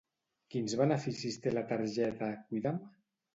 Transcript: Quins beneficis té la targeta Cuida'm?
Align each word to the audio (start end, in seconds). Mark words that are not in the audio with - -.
Quins 0.53 0.73
beneficis 0.79 1.37
té 1.43 1.53
la 1.53 1.63
targeta 1.73 2.31
Cuida'm? 2.49 2.81